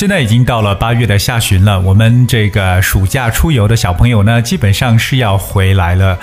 [0.00, 6.18] 现在已经到了八月的下旬了，我们这个暑假出游的小朋友呢，基本上是要回来了，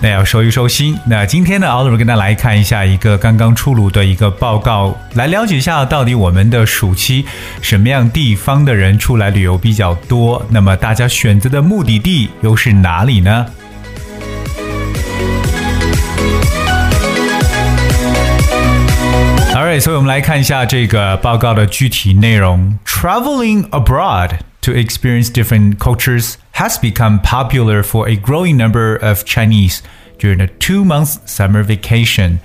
[0.00, 0.98] 那要收一收心。
[1.06, 7.24] 那今天呢，Oliver 跟大家来看一下一个刚刚出炉的一个报告，来了解一下到底我们的暑期
[7.60, 13.46] 什么样地方的人出来旅游比较多，那么大家选择的目的地又是哪里呢
[19.71, 22.77] ？Alright，所以我们来看一下这个报告的具体内容。
[22.85, 29.79] Traveling abroad to experience different cultures has become popular for a growing number of Chinese
[30.19, 32.37] during the two-month summer vacation。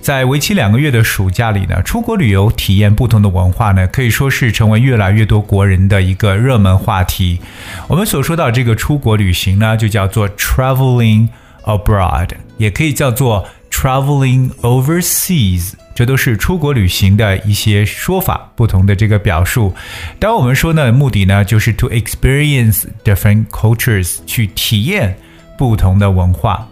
[0.00, 7.40] 在为期两个月的暑假里呢，出国旅游体验不同的文化呢，可以说是成为越来越多国人的一个热门话题。
[7.88, 11.28] 我们所说到这个出国旅行呢，就叫做 traveling
[11.64, 15.72] abroad，也可以叫做 traveling overseas。
[15.94, 19.74] 这都是出国旅行的一些说法，不同的这个表述。
[20.18, 25.14] 当我们说呢，目的呢就是 to experience different cultures，去体验
[25.58, 26.66] 不同的文化。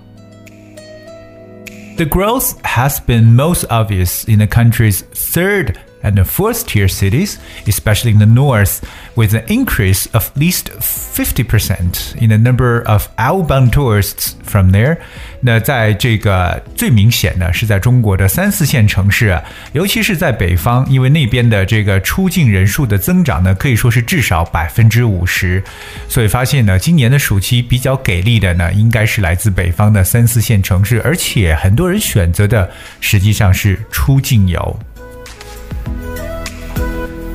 [1.96, 7.38] The growth has been most obvious in the country's third and the fourth tier cities,
[7.66, 8.80] especially in the north,
[9.16, 14.98] with an increase of at least 50% in the number of outbound tourists from there.
[15.40, 19.40] 那在这个最明显的是在中国的三四线城市，
[19.72, 25.62] 尤其是在北方，因为那边的这个出境人数的增长呢，可以说是至少百分之五十。
[26.08, 34.78] 所以发现呢，今年的暑期比较给力的呢，应该是来自北方的三四线城市，而且很多人选择的实际上是出境游。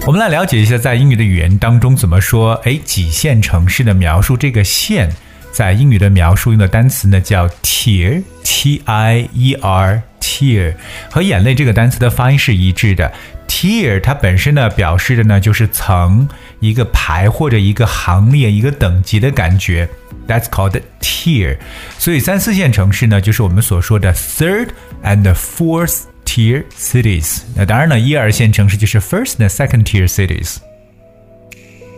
[0.09, 2.55] 我们来了解一下，在英语的语言当中怎么说？
[2.65, 5.13] 哎，几线城市的描述，这个线
[5.53, 10.73] 在英语的描述用的单词呢叫 tier，t i e r，tier，
[11.11, 13.13] 和眼泪这个单词的发音是一致的。
[13.47, 16.27] tier 它本身呢表示的呢就是层、
[16.61, 19.87] 一个排或者一个行列、一个等级的感觉。
[20.27, 21.59] That's called tier。
[21.99, 24.69] 所以三四线城市呢，就是我们所说的 third
[25.05, 26.05] and fourth。
[26.38, 27.42] tier cities。
[27.56, 30.58] 那当然了，一二线城市就是 first and second tier cities。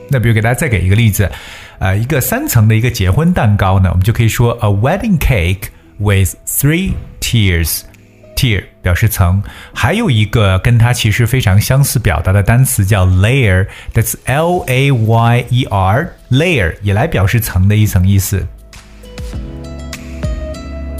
[0.09, 1.31] 那比如给大家再给一个例子，
[1.79, 9.41] 呃，一个三层的一个结婚蛋糕呢，我们就可以说 a wedding cake with three tiers。tier 表示层，
[9.73, 18.45] 还有一个跟它其实非常相似表达的单词叫 layer，that's L A Y E R，layer 也来表示层的一层意思。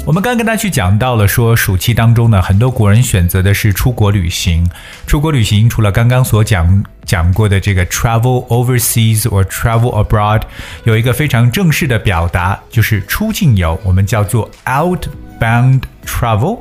[0.07, 4.69] 我们刚跟大家去讲到了，说暑期当中呢，很多国人选择的是出国旅行。
[5.07, 10.43] 出国旅行除了刚刚所讲讲过的这个 travel overseas or travel abroad，
[10.85, 16.59] 有一个非常正式的表达，就是出境游，我们叫做 outbound travel。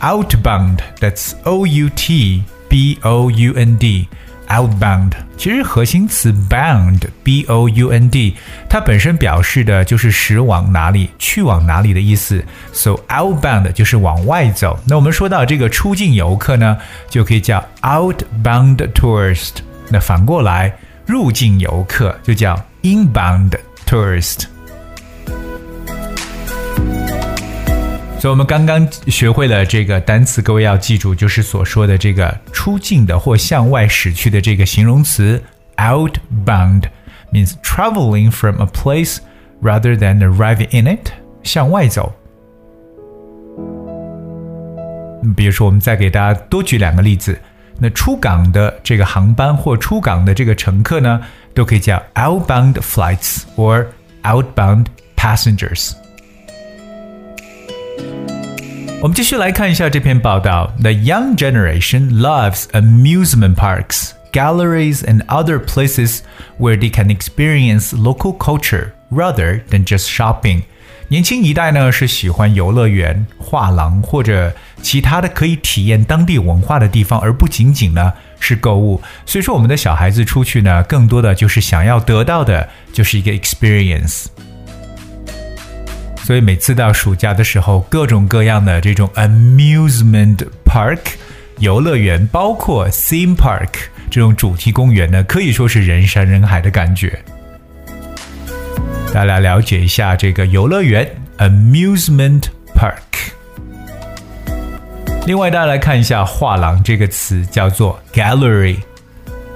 [0.00, 4.06] outbound，that's O U T B O U N D。
[4.48, 8.36] Outbound 其实核心词 bound b o u n d
[8.68, 12.42] 它本身表示的就是驶往哪里、去往哪里的意思。
[12.72, 14.78] So outbound 就是往外走。
[14.86, 16.78] 那我们说到这个出境游客呢，
[17.08, 19.56] 就可以叫 outbound tourist。
[19.88, 20.72] 那反过来，
[21.04, 23.52] 入境游客就叫 inbound
[23.86, 24.53] tourist。
[28.23, 35.41] 所以我们刚刚学会了这个单词，各位要记住，就是所说的这个出境的或向外驶去的这个形容词
[35.77, 36.83] outbound
[37.31, 39.19] means traveling from a place
[39.61, 41.11] rather than arriving in it，
[41.43, 42.13] 向外走。
[45.35, 47.39] 比如说，我们再给大家多举两个例子。
[47.81, 51.21] 那出港的这个航班或出港的这个乘客呢，
[51.53, 53.85] 都可以叫 outbound flights or
[54.23, 55.93] outbound passengers。
[59.03, 60.73] 我们继续来看一下这篇报道。
[60.81, 66.19] The young generation loves amusement parks, galleries, and other places
[66.57, 70.63] where they can experience local culture rather than just shopping.
[71.07, 79.01] 年轻一代呢是喜欢游乐园、画廊或者其他的可以体验当地文化的地方，而不仅仅呢是购物。
[79.25, 84.25] 所以说，我们的小孩子出去呢，更多的就是想要得到的就是一个 experience。
[86.24, 90.98] 所以每次到暑假的时候，各种各样的这种 amusement park
[91.58, 93.68] 游乐园，包括 theme park
[94.10, 97.22] 这种主题公园呢，可以说是人山人海的感觉。
[99.08, 101.06] 大家来了解一下这个游乐园
[101.38, 102.44] （amusement
[102.74, 103.02] park）。
[105.26, 108.78] 另外，大家来看一下“画廊”这个词，叫做 gallery。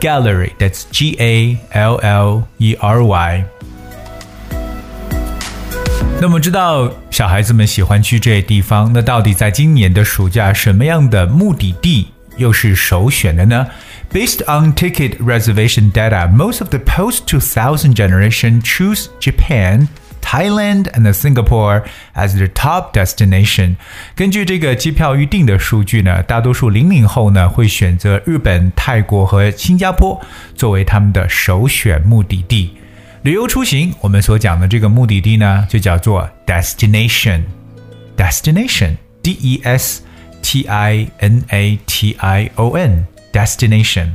[0.01, 3.45] gallery，that's G A L L E R Y。
[6.21, 13.65] 那么知道小孩子们喜欢去这些地方，那到底在今年的暑假，什么样的目的地又是首选的呢
[14.13, 19.87] ？Based on ticket reservation data, most of the post-2000 generation choose Japan,
[20.21, 21.85] Thailand, and Singapore
[22.15, 23.77] as their top destination.
[24.17, 30.21] 根据这个机票预订的数据呢，大多数零零后呢会选择日本、泰国和新加坡
[30.57, 32.77] 作为他们的首选目的地。
[33.24, 40.02] 旅游出行，我们所讲的这个目的地呢，就叫做 destination。destination，d e s
[40.42, 44.08] t i n a t i o n，destination。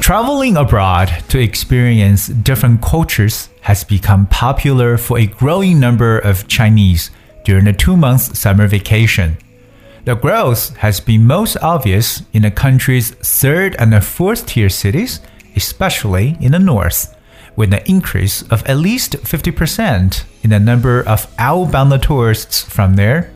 [0.00, 7.08] Traveling abroad to experience different cultures has become popular for a growing number of Chinese
[7.44, 9.36] during the two month summer vacation.
[10.03, 15.21] The growth has been most obvious in the country's third and fourth tier cities,
[15.55, 17.15] especially in the north,
[17.55, 23.31] with an increase of at least 50% in the number of outbound tourists from there.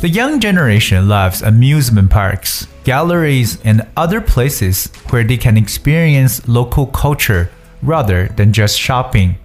[0.00, 6.88] The young generation loves amusement parks, galleries, and other places where they can experience local
[6.88, 9.38] culture rather than just shopping.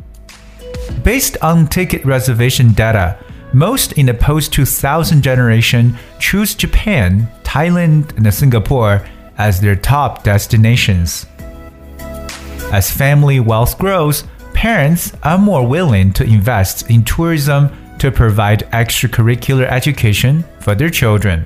[1.03, 3.17] Based on ticket reservation data,
[3.53, 9.05] most in the post 2000 generation choose Japan, Thailand, and Singapore
[9.37, 11.25] as their top destinations.
[12.71, 17.69] As family wealth grows, parents are more willing to invest in tourism
[17.99, 21.45] to provide extracurricular education for their children.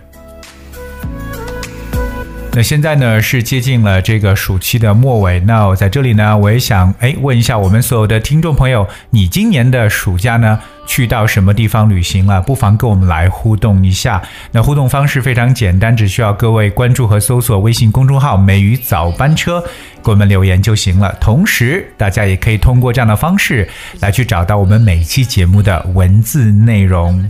[2.56, 10.58] 那现在呢是接近了这个暑期的末尾，那我在这里呢，我也想哎问一下我们所有的听众朋友，你今年的暑假呢
[10.88, 12.42] 去到什么地方旅行了？
[12.42, 14.22] 不妨跟我们来互动一下。
[14.54, 19.62] 那互动方式非常简单，只需要各位关注和搜索微信公众号“美语早班车”，
[20.02, 21.14] 给我们留言就行了。
[21.20, 23.68] 同时，大家也可以通过这样的方式
[24.00, 27.30] 来去找到我们每期节目的文字内容。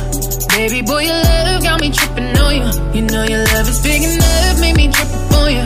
[0.51, 2.67] Baby boy, your love got me tripping on you.
[2.93, 5.65] You know your love is big enough, make me trip up on you.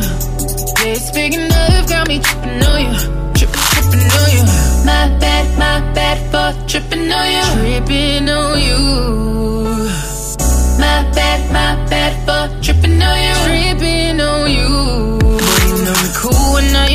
[0.87, 2.93] It's big enough, got me tripping on you.
[3.33, 4.43] Trip, tripping on you.
[4.85, 7.45] My bad, my bad for tripping on you.
[7.81, 8.79] Tripping on you.
[10.77, 13.35] My bad, my bad for tripping on you.
[13.49, 15.19] Tripping on you.
[15.19, 16.94] Boy, you know me cool when I.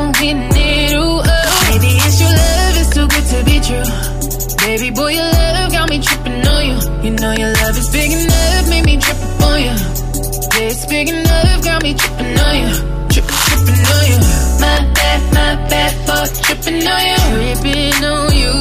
[0.00, 0.92] on hitting it.
[0.94, 1.66] Ooh, oh.
[1.70, 3.86] Maybe it's your love, it's too good to be true.
[4.66, 6.76] Baby boy, your love got me tripping on you.
[7.04, 9.74] You know your love is big enough, made me trip on you.
[10.54, 12.70] Yeah, it's big enough, got me tripping on you.
[13.12, 14.18] Trip, tripping on you.
[14.64, 17.18] My bad, my bad for tripping on you.
[17.30, 18.52] Tripping on you.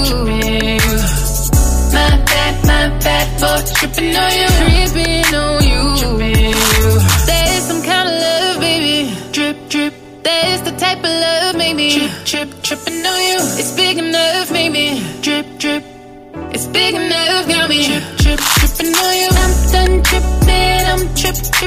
[1.94, 4.52] My bad, my bad for tripping on you.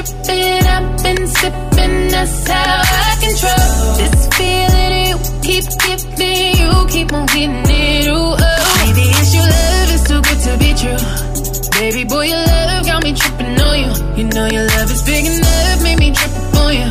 [0.03, 5.03] tripping, I've been sipping, that's how I control this feeling.
[5.09, 8.07] You keep giving, you keep on getting it.
[8.07, 8.83] Ooh, oh.
[8.85, 11.79] Maybe it's your love, it's too good to be true.
[11.79, 13.91] Baby boy, your love got me tripping on you.
[14.17, 16.89] You know your love is big enough, made me trip on you.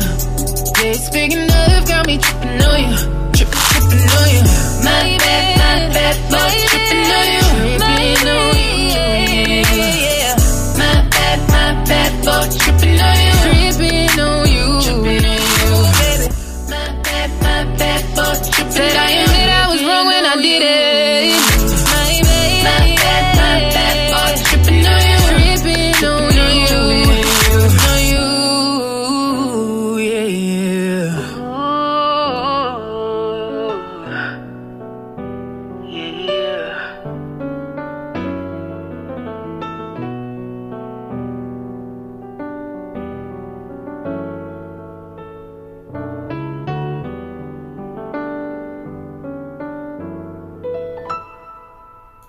[0.79, 2.95] Yeah, it's big enough, got me tripping on you,
[3.35, 4.43] tripping, tripping on you.
[4.83, 6.66] My bad, my bad, my bad.